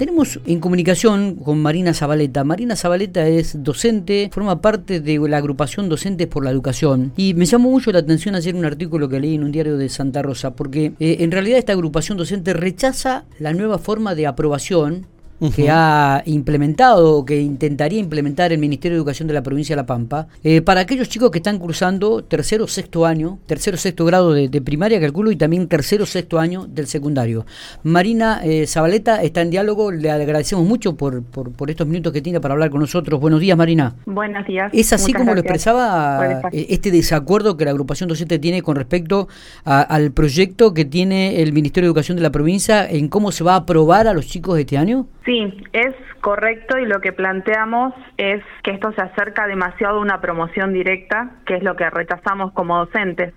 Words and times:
Tenemos 0.00 0.40
en 0.46 0.60
comunicación 0.60 1.34
con 1.34 1.60
Marina 1.60 1.92
Zabaleta. 1.92 2.42
Marina 2.42 2.74
Zabaleta 2.74 3.28
es 3.28 3.62
docente, 3.62 4.30
forma 4.32 4.62
parte 4.62 4.98
de 5.00 5.18
la 5.28 5.36
agrupación 5.36 5.90
Docentes 5.90 6.26
por 6.26 6.42
la 6.42 6.50
Educación. 6.50 7.12
Y 7.18 7.34
me 7.34 7.44
llamó 7.44 7.70
mucho 7.70 7.92
la 7.92 7.98
atención 7.98 8.34
ayer 8.34 8.54
un 8.54 8.64
artículo 8.64 9.10
que 9.10 9.20
leí 9.20 9.34
en 9.34 9.44
un 9.44 9.52
diario 9.52 9.76
de 9.76 9.90
Santa 9.90 10.22
Rosa, 10.22 10.56
porque 10.56 10.94
eh, 11.00 11.18
en 11.20 11.30
realidad 11.30 11.58
esta 11.58 11.74
agrupación 11.74 12.16
docente 12.16 12.54
rechaza 12.54 13.26
la 13.38 13.52
nueva 13.52 13.76
forma 13.76 14.14
de 14.14 14.26
aprobación 14.26 15.04
que 15.48 15.70
ha 15.70 16.22
implementado 16.26 17.16
o 17.16 17.24
que 17.24 17.40
intentaría 17.40 17.98
implementar 17.98 18.52
el 18.52 18.58
Ministerio 18.58 18.96
de 18.96 18.98
Educación 18.98 19.26
de 19.26 19.34
la 19.34 19.42
provincia 19.42 19.74
de 19.74 19.82
La 19.82 19.86
Pampa, 19.86 20.28
eh, 20.44 20.60
para 20.60 20.80
aquellos 20.80 21.08
chicos 21.08 21.30
que 21.30 21.38
están 21.38 21.58
cursando 21.58 22.22
tercero 22.22 22.64
o 22.64 22.68
sexto 22.68 23.06
año, 23.06 23.38
tercero 23.46 23.76
o 23.76 23.78
sexto 23.78 24.04
grado 24.04 24.32
de, 24.34 24.60
primaria, 24.60 25.00
calculo, 25.00 25.30
y 25.30 25.36
también 25.36 25.66
tercero 25.68 26.04
o 26.04 26.06
sexto 26.06 26.38
año 26.38 26.66
del 26.66 26.86
secundario. 26.86 27.46
Marina 27.82 28.40
eh, 28.44 28.66
Zabaleta 28.66 29.22
está 29.22 29.40
en 29.40 29.50
diálogo, 29.50 29.90
le 29.90 30.10
agradecemos 30.10 30.66
mucho 30.66 30.96
por, 30.96 31.22
por, 31.22 31.70
estos 31.70 31.86
minutos 31.86 32.12
que 32.12 32.20
tiene 32.20 32.40
para 32.40 32.52
hablar 32.54 32.70
con 32.70 32.80
nosotros. 32.80 33.20
Buenos 33.20 33.40
días, 33.40 33.56
Marina. 33.56 33.94
Buenos 34.04 34.46
días. 34.46 34.70
¿Es 34.74 34.92
así 34.92 35.12
como 35.12 35.34
lo 35.34 35.40
expresaba 35.40 36.50
eh, 36.52 36.66
este 36.68 36.90
desacuerdo 36.90 37.56
que 37.56 37.64
la 37.64 37.70
agrupación 37.70 38.08
docente 38.08 38.38
tiene 38.38 38.62
con 38.62 38.76
respecto 38.76 39.28
al 39.64 40.12
proyecto 40.12 40.74
que 40.74 40.84
tiene 40.84 41.40
el 41.42 41.52
Ministerio 41.52 41.86
de 41.86 41.90
Educación 41.90 42.16
de 42.16 42.22
la 42.22 42.30
provincia 42.30 42.88
en 42.88 43.08
cómo 43.08 43.32
se 43.32 43.44
va 43.44 43.54
a 43.54 43.56
aprobar 43.56 44.06
a 44.06 44.14
los 44.14 44.26
chicos 44.26 44.58
este 44.58 44.76
año? 44.76 45.06
Sí, 45.24 45.64
es 45.72 45.94
correcto 46.20 46.78
y 46.78 46.86
lo 46.86 47.00
que 47.00 47.12
planteamos 47.12 47.94
es 48.16 48.42
que 48.62 48.70
esto 48.70 48.92
se 48.92 49.02
acerca 49.02 49.46
demasiado 49.46 49.98
a 49.98 50.00
una 50.00 50.20
promoción 50.20 50.72
directa, 50.72 51.30
que 51.46 51.56
es 51.56 51.62
lo 51.62 51.76
que 51.76 51.88
rechazamos 51.90 52.52
como 52.52 52.78
docentes. 52.78 53.34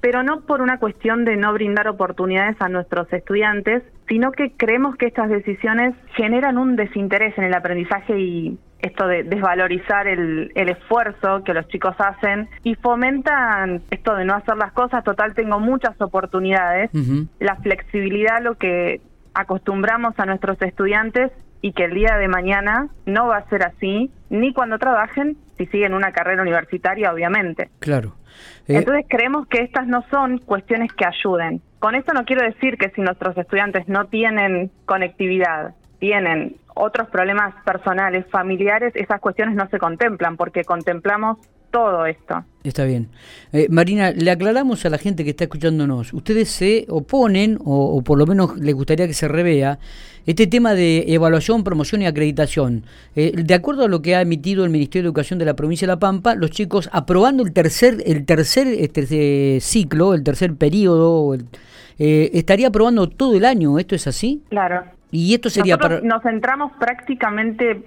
Pero 0.00 0.22
no 0.22 0.42
por 0.42 0.60
una 0.60 0.78
cuestión 0.78 1.24
de 1.24 1.36
no 1.36 1.52
brindar 1.52 1.88
oportunidades 1.88 2.56
a 2.60 2.68
nuestros 2.68 3.10
estudiantes, 3.12 3.82
sino 4.08 4.32
que 4.32 4.52
creemos 4.56 4.96
que 4.96 5.06
estas 5.06 5.30
decisiones 5.30 5.94
generan 6.14 6.58
un 6.58 6.76
desinterés 6.76 7.38
en 7.38 7.44
el 7.44 7.54
aprendizaje 7.54 8.18
y 8.18 8.58
esto 8.80 9.06
de 9.06 9.22
desvalorizar 9.22 10.08
el, 10.08 10.50
esfuerzo 10.54 11.44
que 11.44 11.54
los 11.54 11.66
chicos 11.68 11.94
hacen 11.98 12.48
y 12.64 12.74
fomentan 12.74 13.82
esto 13.90 14.14
de 14.16 14.24
no 14.24 14.34
hacer 14.34 14.56
las 14.56 14.72
cosas, 14.72 15.04
total 15.04 15.34
tengo 15.34 15.60
muchas 15.60 15.98
oportunidades, 16.00 16.90
la 17.38 17.56
flexibilidad 17.56 18.42
lo 18.42 18.56
que 18.56 19.00
acostumbramos 19.34 20.18
a 20.18 20.26
nuestros 20.26 20.60
estudiantes 20.62 21.32
y 21.60 21.72
que 21.72 21.84
el 21.84 21.94
día 21.94 22.16
de 22.16 22.28
mañana 22.28 22.88
no 23.06 23.28
va 23.28 23.38
a 23.38 23.48
ser 23.48 23.62
así, 23.62 24.10
ni 24.30 24.52
cuando 24.52 24.78
trabajen, 24.78 25.36
si 25.56 25.66
siguen 25.66 25.94
una 25.94 26.12
carrera 26.12 26.42
universitaria, 26.42 27.12
obviamente. 27.12 27.70
Claro. 27.78 28.16
Eh, 28.66 28.78
Entonces 28.78 29.06
creemos 29.08 29.46
que 29.46 29.58
estas 29.62 29.86
no 29.86 30.04
son 30.10 30.38
cuestiones 30.38 30.92
que 30.92 31.04
ayuden. 31.04 31.62
Con 31.78 31.94
esto 31.94 32.12
no 32.12 32.24
quiero 32.24 32.42
decir 32.42 32.76
que 32.76 32.90
si 32.90 33.00
nuestros 33.00 33.36
estudiantes 33.36 33.88
no 33.88 34.06
tienen 34.06 34.70
conectividad, 34.86 35.74
tienen 35.98 36.56
otros 36.74 37.08
problemas 37.08 37.54
personales, 37.64 38.26
familiares, 38.30 38.92
esas 38.96 39.20
cuestiones 39.20 39.54
no 39.54 39.68
se 39.68 39.78
contemplan, 39.78 40.36
porque 40.36 40.64
contemplamos 40.64 41.38
todo 41.72 42.06
esto. 42.06 42.44
Está 42.62 42.84
bien. 42.84 43.08
Eh, 43.52 43.66
Marina, 43.70 44.12
le 44.12 44.30
aclaramos 44.30 44.84
a 44.86 44.90
la 44.90 44.98
gente 44.98 45.24
que 45.24 45.30
está 45.30 45.44
escuchándonos, 45.44 46.12
ustedes 46.12 46.48
se 46.48 46.86
oponen, 46.88 47.58
o, 47.64 48.00
por 48.02 48.18
lo 48.18 48.26
menos 48.26 48.56
les 48.58 48.74
gustaría 48.74 49.08
que 49.08 49.14
se 49.14 49.26
revea, 49.26 49.80
este 50.24 50.46
tema 50.46 50.74
de 50.74 51.06
evaluación, 51.08 51.64
promoción 51.64 52.02
y 52.02 52.06
acreditación. 52.06 52.84
Eh, 53.16 53.32
de 53.34 53.54
acuerdo 53.54 53.84
a 53.84 53.88
lo 53.88 54.00
que 54.00 54.14
ha 54.14 54.20
emitido 54.20 54.64
el 54.64 54.70
Ministerio 54.70 55.02
de 55.02 55.08
Educación 55.08 55.40
de 55.40 55.46
la 55.46 55.54
provincia 55.54 55.86
de 55.86 55.92
La 55.92 55.98
Pampa, 55.98 56.36
los 56.36 56.52
chicos 56.52 56.88
aprobando 56.92 57.42
el 57.42 57.52
tercer, 57.52 57.96
el 58.06 58.24
tercer 58.24 58.68
este, 58.68 59.58
ciclo, 59.60 60.14
el 60.14 60.22
tercer 60.22 60.54
periodo, 60.54 61.34
eh, 61.98 62.30
estaría 62.32 62.68
aprobando 62.68 63.08
todo 63.08 63.36
el 63.36 63.44
año, 63.44 63.80
¿esto 63.80 63.96
es 63.96 64.06
así? 64.06 64.44
Claro. 64.50 64.84
Y 65.10 65.34
esto 65.34 65.50
sería 65.50 65.76
para... 65.76 66.00
Nos 66.00 66.22
centramos 66.22 66.72
prácticamente 66.78 67.82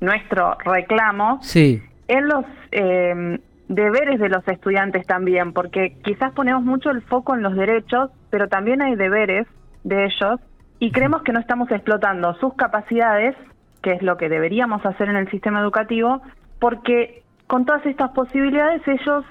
nuestro 0.00 0.56
reclamo 0.64 1.40
sí 1.42 1.82
en 2.08 2.28
los 2.28 2.44
eh, 2.72 3.38
deberes 3.68 4.18
de 4.18 4.28
los 4.28 4.46
estudiantes 4.48 5.06
también, 5.06 5.52
porque 5.52 5.96
quizás 6.02 6.32
ponemos 6.32 6.64
mucho 6.64 6.90
el 6.90 7.02
foco 7.02 7.34
en 7.34 7.42
los 7.42 7.54
derechos, 7.54 8.10
pero 8.30 8.48
también 8.48 8.82
hay 8.82 8.96
deberes 8.96 9.46
de 9.84 10.06
ellos 10.06 10.40
y 10.80 10.90
creemos 10.90 11.22
que 11.22 11.32
no 11.32 11.40
estamos 11.40 11.70
explotando 11.70 12.34
sus 12.34 12.54
capacidades, 12.54 13.36
que 13.82 13.92
es 13.92 14.02
lo 14.02 14.16
que 14.16 14.28
deberíamos 14.28 14.84
hacer 14.84 15.08
en 15.08 15.16
el 15.16 15.30
sistema 15.30 15.60
educativo, 15.60 16.22
porque 16.58 17.22
con 17.46 17.64
todas 17.64 17.84
estas 17.86 18.10
posibilidades 18.10 18.82
ellos 18.86 19.24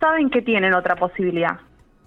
saben 0.00 0.30
que 0.30 0.42
tienen 0.42 0.74
otra 0.74 0.96
posibilidad. 0.96 1.58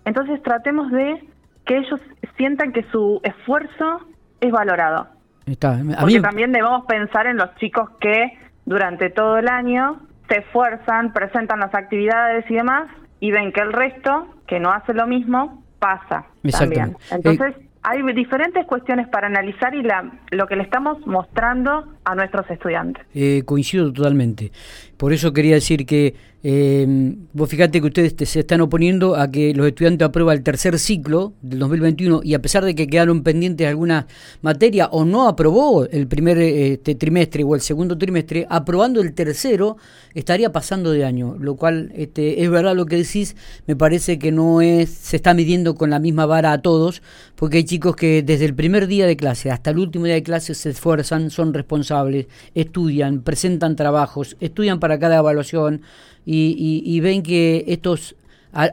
Entonces 0.05 0.41
tratemos 0.41 0.91
de 0.91 1.23
que 1.65 1.77
ellos 1.77 1.99
sientan 2.35 2.73
que 2.73 2.83
su 2.91 3.21
esfuerzo 3.23 4.01
es 4.41 4.51
valorado. 4.51 5.07
Está. 5.45 5.77
Porque 5.99 6.19
también 6.19 6.51
debemos 6.51 6.85
pensar 6.85 7.27
en 7.27 7.37
los 7.37 7.53
chicos 7.55 7.89
que 7.99 8.37
durante 8.65 9.09
todo 9.09 9.37
el 9.37 9.47
año, 9.47 10.01
se 10.29 10.39
esfuerzan, 10.39 11.13
presentan 11.13 11.59
las 11.59 11.73
actividades 11.73 12.49
y 12.49 12.55
demás, 12.55 12.89
y 13.19 13.31
ven 13.31 13.51
que 13.51 13.61
el 13.61 13.73
resto, 13.73 14.27
que 14.47 14.59
no 14.59 14.71
hace 14.71 14.93
lo 14.93 15.07
mismo, 15.07 15.63
pasa 15.79 16.25
también. 16.51 16.95
Entonces, 17.11 17.55
hay 17.83 18.01
diferentes 18.13 18.65
cuestiones 18.65 19.07
para 19.09 19.27
analizar 19.27 19.75
y 19.75 19.83
la, 19.83 20.09
lo 20.31 20.47
que 20.47 20.55
le 20.55 20.63
estamos 20.63 21.05
mostrando 21.05 21.85
a 22.05 22.15
nuestros 22.15 22.49
estudiantes. 22.49 23.05
Eh, 23.13 23.43
coincido 23.45 23.91
totalmente. 23.91 24.51
Por 24.97 25.11
eso 25.11 25.33
quería 25.33 25.55
decir 25.55 25.85
que 25.85 26.15
eh, 26.45 27.15
vos 27.31 27.49
fíjate 27.49 27.79
que 27.79 27.87
ustedes 27.87 28.15
se 28.29 28.41
están 28.41 28.59
oponiendo 28.59 29.15
a 29.15 29.31
que 29.31 29.53
los 29.53 29.65
estudiantes 29.65 30.05
aprueben 30.05 30.37
el 30.37 30.43
tercer 30.43 30.77
ciclo 30.77 31.31
del 31.41 31.59
2021 31.59 32.19
y 32.21 32.33
a 32.33 32.41
pesar 32.41 32.65
de 32.65 32.75
que 32.75 32.85
quedaron 32.87 33.23
pendientes 33.23 33.65
alguna 33.65 34.07
materia 34.41 34.87
o 34.87 35.05
no 35.05 35.29
aprobó 35.29 35.85
el 35.85 36.05
primer 36.07 36.37
este, 36.39 36.95
trimestre 36.95 37.45
o 37.45 37.55
el 37.55 37.61
segundo 37.61 37.97
trimestre, 37.97 38.45
aprobando 38.49 38.99
el 38.99 39.13
tercero 39.13 39.77
estaría 40.13 40.51
pasando 40.51 40.91
de 40.91 41.05
año, 41.05 41.37
lo 41.39 41.55
cual 41.55 41.93
este, 41.95 42.43
es 42.43 42.49
verdad 42.49 42.75
lo 42.75 42.87
que 42.87 42.97
decís, 42.97 43.37
me 43.65 43.77
parece 43.77 44.19
que 44.19 44.33
no 44.33 44.61
es 44.61 44.89
se 44.89 45.15
está 45.15 45.33
midiendo 45.33 45.75
con 45.75 45.89
la 45.89 45.99
misma 45.99 46.25
vara 46.25 46.51
a 46.51 46.61
todos, 46.61 47.01
porque 47.35 47.57
hay 47.57 47.63
chicos 47.63 47.95
que 47.95 48.21
desde 48.21 48.43
el 48.43 48.53
primer 48.53 48.87
día 48.87 49.05
de 49.05 49.15
clase 49.15 49.49
hasta 49.49 49.69
el 49.69 49.79
último 49.79 50.05
día 50.05 50.15
de 50.15 50.23
clase 50.23 50.55
se 50.55 50.71
esfuerzan, 50.71 51.29
son 51.29 51.53
responsables, 51.53 52.27
estudian, 52.53 53.21
presentan 53.21 53.77
trabajos, 53.77 54.35
estudian 54.41 54.81
para 54.81 54.99
cada 54.99 55.19
evaluación 55.19 55.81
y, 56.25 56.99
ven 57.01 57.23
que 57.23 57.65
estos 57.67 58.15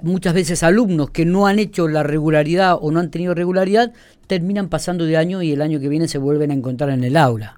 muchas 0.03 0.35
veces 0.35 0.63
alumnos 0.63 1.11
que 1.11 1.25
no 1.25 1.47
han 1.47 1.59
hecho 1.59 1.89
la 1.89 2.03
regularidad 2.03 2.77
o 2.81 2.91
no 2.91 3.01
han 3.01 3.11
tenido 3.11 3.35
regularidad 3.35 3.93
terminan 4.27 4.69
pasando 4.69 5.05
de 5.05 5.17
año 5.17 5.43
y 5.43 5.53
el 5.53 5.63
año 5.63 5.81
que 5.81 5.89
viene 5.89 6.07
se 6.07 6.19
vuelven 6.19 6.51
a 6.51 6.55
encontrar 6.55 6.91
en 6.91 7.03
el 7.03 7.17
aula. 7.17 7.57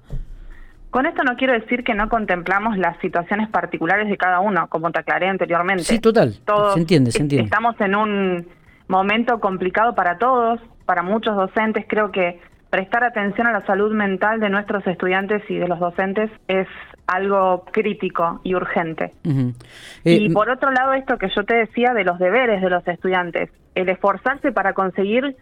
Con 0.89 1.07
esto 1.07 1.23
no 1.23 1.35
quiero 1.35 1.53
decir 1.53 1.83
que 1.83 1.95
no 1.95 2.07
contemplamos 2.07 2.77
las 2.77 2.97
situaciones 2.99 3.49
particulares 3.49 4.07
de 4.09 4.15
cada 4.15 4.39
uno, 4.39 4.67
como 4.69 4.91
te 4.91 4.99
aclaré 4.99 5.27
anteriormente. 5.27 5.83
Sí, 5.83 5.99
total. 5.99 6.35
se 6.73 6.79
entiende, 6.79 7.11
se 7.11 7.21
entiende. 7.21 7.45
Estamos 7.45 7.79
en 7.81 7.95
un 7.95 8.47
momento 8.87 9.39
complicado 9.39 9.95
para 9.95 10.19
todos, 10.19 10.59
para 10.85 11.01
muchos 11.01 11.35
docentes. 11.35 11.85
Creo 11.87 12.11
que 12.11 12.39
prestar 12.69 13.03
atención 13.03 13.47
a 13.47 13.51
la 13.51 13.65
salud 13.65 13.91
mental 13.91 14.39
de 14.39 14.49
nuestros 14.49 14.85
estudiantes 14.85 15.41
y 15.49 15.55
de 15.55 15.67
los 15.67 15.79
docentes 15.79 16.29
es 16.47 16.67
algo 17.07 17.65
crítico 17.71 18.39
y 18.43 18.55
urgente. 18.55 19.13
y 19.23 20.27
eh, 20.27 20.29
por 20.33 20.49
otro 20.49 20.71
lado, 20.71 20.93
esto 20.93 21.17
que 21.17 21.29
yo 21.35 21.43
te 21.43 21.55
decía 21.55 21.93
de 21.93 22.03
los 22.03 22.19
deberes 22.19 22.61
de 22.61 22.69
los 22.69 22.87
estudiantes, 22.87 23.49
el 23.75 23.89
esforzarse 23.89 24.51
para 24.51 24.73
conseguir 24.73 25.35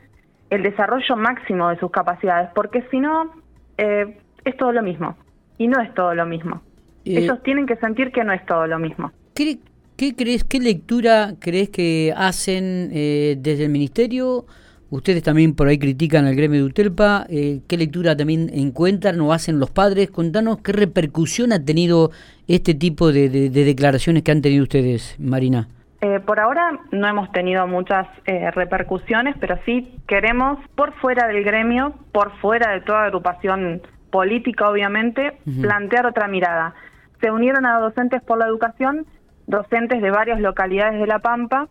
el 0.49 0.63
desarrollo 0.63 1.16
máximo 1.16 1.69
de 1.69 1.79
sus 1.79 1.91
capacidades, 1.91 2.49
porque 2.53 2.83
si 2.91 2.99
no, 2.99 3.31
eh, 3.77 4.17
es 4.44 4.57
todo 4.57 4.72
lo 4.72 4.81
mismo. 4.81 5.16
Y 5.57 5.67
no 5.67 5.79
es 5.79 5.94
todo 5.94 6.16
lo 6.16 6.25
mismo. 6.25 6.61
Eh, 7.05 7.19
Ellos 7.19 7.41
tienen 7.44 7.67
que 7.67 7.75
sentir 7.75 8.11
que 8.11 8.23
no 8.23 8.33
es 8.33 8.43
todo 8.45 8.66
lo 8.66 8.79
mismo. 8.79 9.11
¿Qué, 9.35 9.59
qué 9.95 10.16
crees, 10.16 10.43
qué 10.43 10.59
lectura 10.59 11.35
crees 11.39 11.69
que 11.69 12.13
hacen 12.17 12.89
desde 12.89 13.66
el 13.66 13.69
ministerio? 13.69 14.45
Ustedes 14.91 15.24
también 15.24 15.56
por 15.56 15.69
ahí 15.69 15.79
critican 15.79 16.25
al 16.25 16.35
gremio 16.35 16.59
de 16.59 16.66
Utelpa. 16.66 17.25
Eh, 17.29 17.62
¿Qué 17.69 17.78
lectura 17.78 18.18
también 18.18 18.50
encuentran 18.53 19.22
o 19.22 19.32
hacen 19.32 19.58
los 19.58 19.72
padres? 19.72 20.11
Contanos 20.11 20.58
qué 20.61 20.73
repercusión 20.73 21.53
ha 21.53 21.64
tenido 21.64 22.11
este 22.49 22.73
tipo 22.73 23.14
de, 23.14 23.29
declaraciones 23.49 24.22
que 24.23 24.32
han 24.34 24.41
tenido 24.41 24.64
ustedes, 24.64 25.16
Marina. 25.17 25.70
Eh, 26.02 26.20
por 26.20 26.41
ahora 26.41 26.78
no 26.91 27.08
hemos 27.08 27.32
tenido 27.32 27.66
muchas 27.67 28.05
eh, 28.26 28.52
repercusiones, 28.52 29.38
pero 29.40 29.58
sí 29.66 29.96
queremos, 30.08 30.59
por 30.76 30.94
fuera 30.96 31.26
del 31.26 31.41
gremio, 31.46 31.94
por 32.11 32.37
fuera 32.40 32.73
de 32.73 32.82
toda 32.82 33.05
agrupación 33.05 33.82
política, 34.09 34.70
obviamente, 34.70 35.37
plantear 35.61 36.05
otra 36.05 36.28
mirada. 36.28 36.76
Se 37.22 37.32
unieron 37.32 37.66
a 37.66 37.79
docentes 37.79 38.22
por 38.23 38.40
la 38.40 38.46
educación, 38.47 39.05
docentes 39.47 40.02
de 40.02 40.11
varias 40.11 40.41
localidades 40.41 40.99
de 40.99 41.08
La 41.08 41.20
Pampa, 41.20 41.70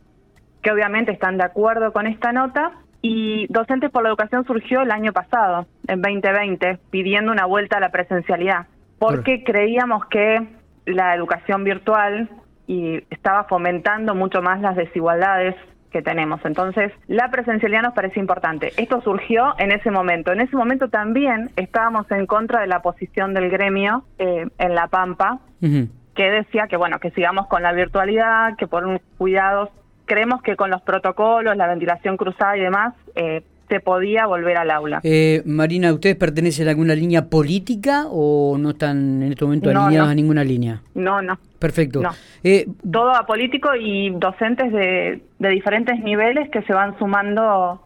que 0.62 0.73
obviamente 0.73 1.12
están 1.12 1.37
de 1.37 1.44
acuerdo 1.44 1.93
con 1.93 2.06
esta 2.06 2.32
nota 2.32 2.73
y 3.02 3.47
Docentes 3.49 3.91
por 3.91 4.02
la 4.02 4.11
Educación 4.11 4.44
surgió 4.44 4.82
el 4.82 4.91
año 4.91 5.12
pasado, 5.12 5.67
en 5.87 6.02
2020, 6.02 6.79
pidiendo 6.91 7.32
una 7.32 7.47
vuelta 7.47 7.79
a 7.79 7.81
la 7.81 7.91
presencialidad, 7.91 8.67
porque 8.99 9.43
creíamos 9.44 10.05
que 10.06 10.47
la 10.87 11.14
educación 11.14 11.64
virtual 11.64 12.29
y 12.67 13.02
estaba 13.11 13.44
fomentando 13.44 14.14
mucho 14.14 14.43
más 14.43 14.61
las 14.61 14.76
desigualdades 14.76 15.56
que 15.91 16.02
tenemos. 16.02 16.41
Entonces, 16.44 16.93
la 17.08 17.31
presencialidad 17.31 17.82
nos 17.82 17.94
parece 17.94 18.20
importante. 18.20 18.73
Esto 18.76 19.00
surgió 19.00 19.55
en 19.58 19.73
ese 19.73 19.91
momento. 19.91 20.32
En 20.32 20.41
ese 20.41 20.56
momento 20.56 20.88
también 20.88 21.50
estábamos 21.56 22.08
en 22.11 22.26
contra 22.26 22.61
de 22.61 22.69
la 22.69 22.81
posición 22.81 23.35
del 23.35 23.50
gremio 23.50 24.05
eh, 24.19 24.47
en 24.58 24.75
La 24.75 24.87
Pampa, 24.87 25.41
que 25.61 26.31
decía 26.31 26.67
que, 26.69 26.76
bueno, 26.76 26.99
que 27.00 27.11
sigamos 27.11 27.49
con 27.49 27.62
la 27.62 27.73
virtualidad, 27.73 28.56
que 28.56 28.67
por 28.67 28.87
un 28.87 29.00
cuidados, 29.19 29.70
creemos 30.10 30.42
que 30.42 30.56
con 30.56 30.70
los 30.70 30.82
protocolos, 30.82 31.56
la 31.56 31.68
ventilación 31.68 32.16
cruzada 32.16 32.56
y 32.56 32.60
demás, 32.60 32.94
eh, 33.14 33.44
se 33.68 33.78
podía 33.78 34.26
volver 34.26 34.56
al 34.56 34.72
aula. 34.72 34.98
Eh, 35.04 35.40
Marina, 35.46 35.92
¿ustedes 35.92 36.16
pertenecen 36.16 36.66
a 36.66 36.70
alguna 36.72 36.96
línea 36.96 37.26
política 37.26 38.06
o 38.10 38.58
no 38.58 38.70
están 38.70 39.22
en 39.22 39.30
este 39.30 39.44
momento 39.44 39.70
alineados 39.70 40.10
a 40.10 40.14
ninguna 40.16 40.42
línea? 40.42 40.82
No, 40.94 41.22
no. 41.22 41.38
Perfecto. 41.60 42.02
Eh, 42.42 42.66
Todo 42.90 43.14
a 43.14 43.24
político 43.24 43.68
y 43.76 44.10
docentes 44.10 44.72
de, 44.72 45.22
diferentes 45.38 46.00
niveles 46.00 46.50
que 46.50 46.62
se 46.62 46.72
van 46.72 46.98
sumando 46.98 47.80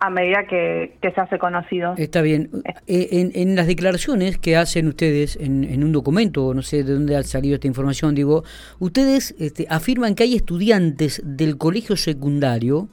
a 0.00 0.10
medida 0.10 0.46
que, 0.46 0.96
se 1.02 1.20
hace 1.20 1.38
conocido. 1.38 1.94
Está 1.96 2.22
bien. 2.22 2.50
Eh, 2.86 3.30
en, 3.34 3.56
las 3.56 3.66
declaraciones 3.66 4.38
que 4.38 4.56
hacen 4.56 4.86
ustedes 4.86 5.36
en, 5.36 5.82
un 5.82 5.92
documento, 5.92 6.54
no 6.54 6.62
sé 6.62 6.84
de 6.84 6.94
dónde 6.94 7.16
ha 7.16 7.22
salido 7.24 7.56
esta 7.56 7.66
información, 7.66 8.14
digo, 8.14 8.44
ustedes 8.78 9.34
este, 9.38 9.66
afirman 9.68 10.14
que 10.14 10.22
hay 10.22 10.36
estudiantes 10.36 11.20
del 11.24 11.58
colegio 11.58 11.96
secundario 11.96 12.88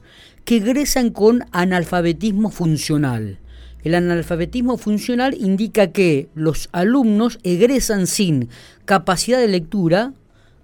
que 0.45 0.57
egresan 0.57 1.11
con 1.11 1.43
analfabetismo 1.51 2.49
funcional. 2.49 3.39
El 3.83 3.93
analfabetismo 3.93 4.77
funcional 4.77 5.35
indica 5.39 5.91
que 5.91 6.29
los 6.33 6.69
alumnos 6.71 7.37
egresan 7.43 8.07
sin 8.07 8.49
capacidad 8.85 9.39
de 9.39 9.47
lectura, 9.47 10.13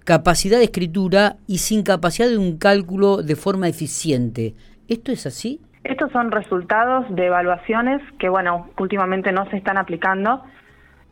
capacidad 0.04 0.58
de 0.58 0.64
escritura 0.64 1.36
y 1.46 1.58
sin 1.58 1.84
capacidad 1.84 2.28
de 2.28 2.38
un 2.38 2.56
cálculo 2.58 3.22
de 3.22 3.36
forma 3.36 3.68
eficiente. 3.68 4.56
¿Esto 4.88 5.12
es 5.12 5.26
así? 5.26 5.60
Estos 5.84 6.12
son 6.12 6.30
resultados 6.30 7.06
de 7.14 7.26
evaluaciones 7.26 8.00
que, 8.18 8.28
bueno, 8.28 8.68
últimamente 8.78 9.32
no 9.32 9.48
se 9.50 9.56
están 9.56 9.78
aplicando. 9.78 10.42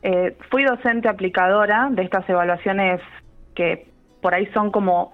Eh, 0.02 0.36
fui 0.50 0.64
docente 0.64 1.08
aplicadora 1.08 1.88
de 1.90 2.02
estas 2.02 2.28
evaluaciones 2.28 3.00
que 3.54 3.88
por 4.22 4.34
ahí 4.34 4.46
son 4.54 4.70
como 4.70 5.12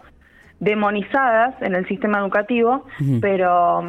demonizadas 0.60 1.54
en 1.62 1.74
el 1.74 1.86
sistema 1.88 2.18
educativo, 2.18 2.86
pero 3.20 3.82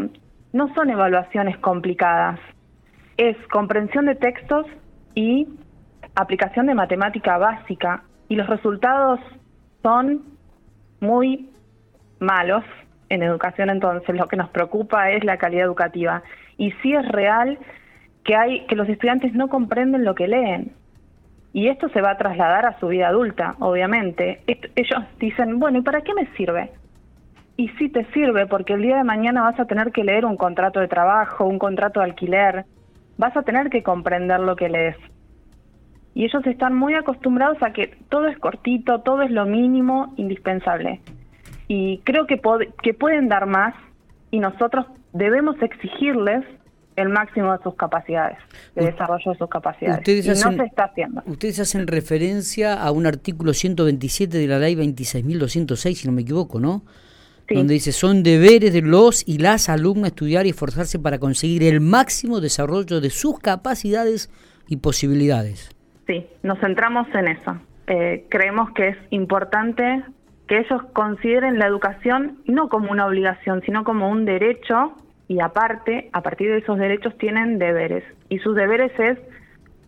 no 0.54 0.74
son 0.74 0.90
evaluaciones 0.90 1.58
complicadas. 1.58 2.40
Es 3.18 3.36
comprensión 3.48 4.06
de 4.06 4.16
textos 4.16 4.66
y 5.16 5.48
aplicación 6.16 6.68
de 6.68 6.76
matemática 6.76 7.38
básica 7.38 8.04
y 8.30 8.36
los 8.36 8.48
resultados 8.48 9.20
son 9.82 10.24
muy 11.00 11.50
malos 12.20 12.64
en 13.10 13.24
educación 13.24 13.70
entonces 13.70 14.16
lo 14.16 14.28
que 14.28 14.38
nos 14.38 14.50
preocupa 14.50 15.12
es 15.12 15.24
la 15.24 15.38
calidad 15.38 15.66
educativa 15.66 16.24
y 16.58 16.72
sí 16.84 16.94
es 16.94 17.08
real 17.08 17.58
que 18.24 18.36
hay 18.36 18.66
que 18.68 18.76
los 18.76 18.90
estudiantes 18.90 19.34
no 19.34 19.48
comprenden 19.48 20.04
lo 20.04 20.16
que 20.16 20.28
leen 20.28 20.74
y 21.58 21.70
esto 21.70 21.90
se 21.90 22.02
va 22.02 22.12
a 22.12 22.18
trasladar 22.18 22.68
a 22.68 22.80
su 22.80 22.88
vida 22.88 23.08
adulta, 23.08 23.56
obviamente. 23.60 24.42
ellos 24.46 25.04
dicen, 25.20 25.60
bueno, 25.60 25.80
¿y 25.80 25.82
para 25.82 26.02
qué 26.02 26.14
me 26.14 26.28
sirve? 26.36 26.70
Y 27.56 27.70
sí 27.70 27.90
te 27.90 28.06
sirve 28.14 28.46
porque 28.46 28.74
el 28.74 28.84
día 28.84 28.98
de 28.98 29.04
mañana 29.04 29.42
vas 29.42 29.60
a 29.60 29.66
tener 29.66 29.92
que 29.92 30.04
leer 30.04 30.24
un 30.26 30.38
contrato 30.38 30.80
de 30.80 30.88
trabajo, 30.88 31.46
un 31.46 31.58
contrato 31.58 32.00
de 32.00 32.06
alquiler, 32.06 32.66
vas 33.18 33.36
a 33.36 33.42
tener 33.42 33.72
que 33.72 33.82
comprender 33.82 34.40
lo 34.40 34.56
que 34.56 34.70
lees. 34.70 34.98
Y 36.14 36.26
ellos 36.26 36.46
están 36.46 36.76
muy 36.76 36.94
acostumbrados 36.94 37.58
a 37.64 37.74
que 37.74 37.98
todo 38.10 38.28
es 38.28 38.38
cortito, 38.38 39.02
todo 39.02 39.24
es 39.24 39.32
lo 39.32 39.46
mínimo 39.46 40.14
indispensable. 40.18 41.02
Y 41.68 42.00
creo 42.00 42.28
que, 42.28 42.40
que 42.82 42.94
pueden 42.94 43.28
dar 43.28 43.46
más 43.46 43.74
y 44.32 44.40
nosotros 44.40 44.86
debemos 45.14 45.62
exigirles 45.62 46.46
el 46.98 47.10
máximo 47.10 47.56
de 47.56 47.64
sus 47.64 47.76
capacidades, 47.76 48.38
de 48.76 48.86
desarrollo 48.86 49.32
de 49.32 49.38
sus 49.38 49.50
capacidades. 49.50 50.00
Ustedes 50.00 50.26
y 50.26 50.30
no 50.30 50.52
se 50.58 50.64
está 50.64 50.86
haciendo. 50.86 51.22
Ustedes 51.28 51.60
hacen 51.60 51.86
referencia 51.86 52.74
a 52.74 52.92
un 52.92 53.06
artículo 53.06 53.54
127 53.54 54.36
de 54.36 54.48
la 54.48 54.58
ley 54.58 54.76
26.206, 54.76 55.94
si 55.94 56.08
no 56.08 56.14
me 56.14 56.24
equivoco, 56.24 56.60
¿no? 56.60 56.84
Donde 57.50 57.76
dice, 57.76 57.94
son 57.94 58.24
deberes 58.24 58.74
de 58.74 58.82
los 58.82 59.26
y 59.26 59.38
las 59.38 59.70
alumnas 59.70 60.10
estudiar 60.10 60.46
y 60.48 60.50
esforzarse 60.50 61.00
para 61.00 61.18
conseguir 61.18 61.64
el 61.64 61.80
máximo 61.80 62.42
desarrollo 62.42 63.00
de 63.00 63.10
sus 63.10 63.40
capacidades 63.40 64.30
y 64.68 64.78
posibilidades. 64.78 65.70
Sí, 66.08 66.26
nos 66.44 66.60
centramos 66.60 67.08
en 67.14 67.28
eso. 67.30 67.58
Eh, 67.88 68.26
creemos 68.30 68.72
que 68.72 68.90
es 68.90 68.98
importante 69.12 70.04
que 70.48 70.60
ellos 70.60 70.82
consideren 70.94 71.60
la 71.60 71.68
educación 71.68 72.40
no 72.46 72.70
como 72.70 72.92
una 72.92 73.06
obligación, 73.06 73.62
sino 73.66 73.84
como 73.84 74.10
un 74.10 74.26
derecho 74.26 74.96
y 75.28 75.42
aparte, 75.42 76.10
a 76.14 76.22
partir 76.22 76.50
de 76.50 76.60
esos 76.60 76.78
derechos 76.78 77.18
tienen 77.18 77.60
deberes. 77.60 78.04
Y 78.30 78.40
sus 78.40 78.56
deberes 78.56 78.92
es 78.98 79.18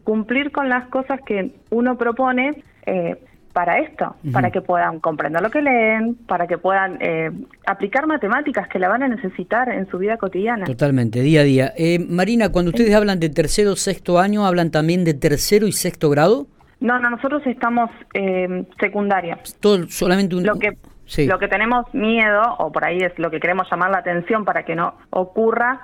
cumplir 0.03 0.51
con 0.51 0.69
las 0.69 0.87
cosas 0.89 1.21
que 1.25 1.53
uno 1.69 1.97
propone 1.97 2.63
eh, 2.85 3.15
para 3.53 3.79
esto, 3.79 4.15
para 4.31 4.51
que 4.51 4.61
puedan 4.61 4.99
comprender 4.99 5.41
lo 5.41 5.49
que 5.49 5.61
leen, 5.61 6.15
para 6.27 6.45
que 6.45 6.57
puedan 6.57 6.97
eh, 7.01 7.31
aplicar 7.65 8.05
matemáticas 8.05 8.67
que 8.67 8.79
la 8.79 8.89
van 8.89 9.03
a 9.03 9.07
necesitar 9.07 9.69
en 9.69 9.89
su 9.89 9.97
vida 9.97 10.17
cotidiana. 10.17 10.65
Totalmente, 10.65 11.21
día 11.21 11.41
a 11.41 11.43
día. 11.43 11.73
Eh, 11.77 11.99
Marina, 11.99 12.51
cuando 12.51 12.69
ustedes 12.69 12.93
hablan 12.93 13.19
de 13.19 13.29
tercero, 13.29 13.75
sexto 13.75 14.19
año, 14.19 14.45
¿hablan 14.45 14.71
también 14.71 15.03
de 15.03 15.13
tercero 15.13 15.67
y 15.67 15.71
sexto 15.71 16.09
grado? 16.09 16.47
No, 16.79 16.99
no, 16.99 17.09
nosotros 17.09 17.41
estamos 17.45 17.89
eh, 18.13 18.65
secundaria. 18.79 19.39
Todo, 19.59 19.87
solamente 19.87 20.35
un... 20.35 20.45
Lo 20.45 20.57
que 20.57 20.77
lo 21.17 21.39
que 21.39 21.47
tenemos 21.47 21.91
miedo, 21.93 22.41
o 22.59 22.71
por 22.71 22.85
ahí 22.85 22.99
es 22.99 23.17
lo 23.17 23.31
que 23.31 23.39
queremos 23.39 23.67
llamar 23.69 23.89
la 23.89 23.97
atención 23.99 24.45
para 24.45 24.63
que 24.63 24.75
no 24.75 24.95
ocurra, 25.09 25.81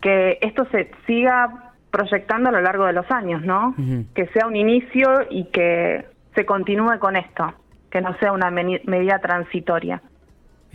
que 0.00 0.38
esto 0.40 0.66
se 0.70 0.90
siga 1.06 1.72
proyectando 1.90 2.48
a 2.48 2.52
lo 2.52 2.60
largo 2.60 2.86
de 2.86 2.92
los 2.92 3.10
años, 3.10 3.42
¿no? 3.42 3.74
Que 4.14 4.26
sea 4.28 4.46
un 4.46 4.56
inicio 4.56 5.26
y 5.30 5.44
que 5.46 6.06
se 6.34 6.46
continúe 6.46 6.98
con 6.98 7.16
esto, 7.16 7.54
que 7.90 8.00
no 8.00 8.16
sea 8.18 8.32
una 8.32 8.50
medida 8.50 9.18
transitoria, 9.18 10.00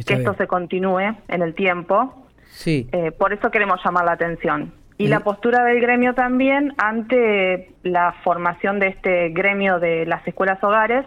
que 0.06 0.14
esto 0.14 0.36
se 0.36 0.48
continúe 0.48 1.16
en 1.28 1.42
el 1.42 1.56
tiempo. 1.56 2.28
Sí. 2.50 2.88
Eh, 2.92 3.12
por 3.12 3.34
eso 3.34 3.50
queremos 3.52 3.80
llamar 3.84 4.06
la 4.06 4.14
atención. 4.14 4.74
Y 5.00 5.08
la 5.08 5.20
postura 5.20 5.64
del 5.64 5.80
gremio 5.80 6.16
también 6.16 6.74
ante 6.78 7.72
la 7.84 8.14
formación 8.24 8.80
de 8.80 8.88
este 8.88 9.30
gremio 9.30 9.80
de 9.80 10.08
las 10.08 10.28
escuelas 10.28 10.64
hogares, 10.64 11.06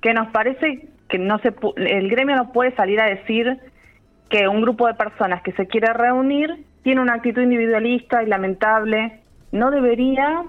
que 0.00 0.12
nos 0.12 0.28
parece 0.32 0.88
que 1.08 1.18
no 1.18 1.38
se 1.38 1.54
el 1.76 2.08
gremio 2.08 2.34
no 2.36 2.52
puede 2.52 2.74
salir 2.74 3.00
a 3.00 3.06
decir 3.06 3.58
que 4.28 4.48
un 4.48 4.62
grupo 4.62 4.86
de 4.86 4.94
personas 4.94 5.42
que 5.42 5.52
se 5.52 5.66
quiere 5.66 5.92
reunir 5.92 6.64
tiene 6.82 7.00
una 7.00 7.14
actitud 7.14 7.42
individualista 7.42 8.22
y 8.22 8.26
lamentable. 8.26 9.20
No 9.52 9.70
debería 9.70 10.42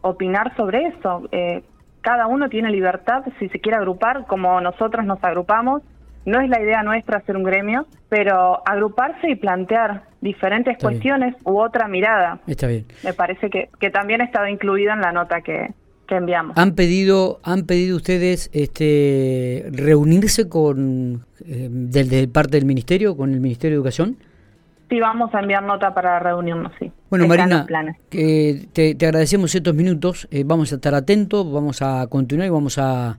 opinar 0.00 0.56
sobre 0.56 0.88
eso. 0.88 1.28
Eh, 1.30 1.62
cada 2.00 2.26
uno 2.26 2.48
tiene 2.48 2.70
libertad 2.70 3.22
si 3.38 3.48
se 3.50 3.60
quiere 3.60 3.76
agrupar, 3.76 4.26
como 4.26 4.60
nosotros 4.60 5.04
nos 5.04 5.22
agrupamos. 5.22 5.82
No 6.24 6.40
es 6.40 6.48
la 6.48 6.60
idea 6.60 6.82
nuestra 6.82 7.18
hacer 7.18 7.36
un 7.36 7.44
gremio, 7.44 7.86
pero 8.08 8.62
agruparse 8.66 9.30
y 9.30 9.36
plantear 9.36 10.07
diferentes 10.20 10.76
cuestiones 10.78 11.34
u 11.44 11.58
otra 11.58 11.88
mirada. 11.88 12.40
Está 12.46 12.66
bien. 12.66 12.86
Me 13.04 13.12
parece 13.12 13.50
que, 13.50 13.68
que 13.78 13.90
también 13.90 14.20
estaba 14.20 14.50
incluida 14.50 14.94
en 14.94 15.00
la 15.00 15.12
nota 15.12 15.40
que, 15.42 15.68
que 16.08 16.16
enviamos. 16.16 16.56
¿Han 16.56 16.74
pedido, 16.74 17.38
han 17.44 17.66
pedido 17.66 17.96
ustedes 17.96 18.50
este, 18.52 19.66
reunirse 19.70 20.48
con 20.48 21.24
eh, 21.46 21.68
desde 21.70 22.26
parte 22.26 22.56
del 22.56 22.66
Ministerio, 22.66 23.16
con 23.16 23.32
el 23.32 23.40
Ministerio 23.40 23.76
de 23.76 23.80
Educación? 23.80 24.16
Sí, 24.88 24.98
vamos 25.00 25.32
a 25.34 25.40
enviar 25.40 25.62
nota 25.62 25.92
para 25.92 26.18
reunirnos, 26.18 26.72
sí. 26.80 26.90
Bueno, 27.10 27.26
Marina, 27.28 27.66
te, 28.08 28.68
te, 28.72 29.06
agradecemos 29.06 29.54
estos 29.54 29.74
minutos, 29.74 30.26
eh, 30.30 30.44
vamos 30.46 30.72
a 30.72 30.76
estar 30.76 30.94
atentos, 30.94 31.50
vamos 31.52 31.82
a 31.82 32.06
continuar 32.08 32.46
y 32.46 32.50
vamos 32.50 32.78
a 32.78 33.18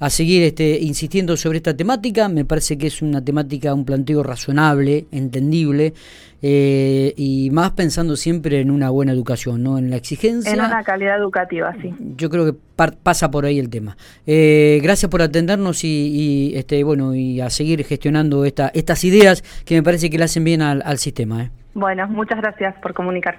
a 0.00 0.10
seguir 0.10 0.42
este, 0.42 0.78
insistiendo 0.80 1.36
sobre 1.36 1.58
esta 1.58 1.76
temática. 1.76 2.28
Me 2.28 2.44
parece 2.44 2.78
que 2.78 2.86
es 2.86 3.02
una 3.02 3.24
temática, 3.24 3.74
un 3.74 3.84
planteo 3.84 4.22
razonable, 4.22 5.06
entendible, 5.10 5.94
eh, 6.40 7.12
y 7.16 7.50
más 7.50 7.72
pensando 7.72 8.16
siempre 8.16 8.60
en 8.60 8.70
una 8.70 8.90
buena 8.90 9.12
educación, 9.12 9.62
¿no? 9.62 9.78
En 9.78 9.90
la 9.90 9.96
exigencia. 9.96 10.52
En 10.52 10.60
una 10.60 10.82
calidad 10.84 11.18
educativa, 11.18 11.74
sí. 11.82 11.92
Yo 12.16 12.30
creo 12.30 12.46
que 12.46 12.58
pasa 13.02 13.30
por 13.30 13.44
ahí 13.44 13.58
el 13.58 13.70
tema. 13.70 13.96
Eh, 14.26 14.78
gracias 14.82 15.10
por 15.10 15.20
atendernos 15.20 15.82
y, 15.82 16.52
este, 16.54 16.84
bueno, 16.84 17.14
y 17.14 17.40
a 17.40 17.50
seguir 17.50 17.84
gestionando 17.84 18.44
esta, 18.44 18.68
estas 18.68 19.02
ideas 19.04 19.42
que 19.64 19.74
me 19.74 19.82
parece 19.82 20.10
que 20.10 20.18
le 20.18 20.24
hacen 20.24 20.44
bien 20.44 20.62
al, 20.62 20.82
al 20.84 20.98
sistema. 20.98 21.44
¿eh? 21.44 21.50
Bueno, 21.74 22.08
muchas 22.08 22.40
gracias 22.40 22.74
por 22.82 22.92
comunicarse. 22.92 23.36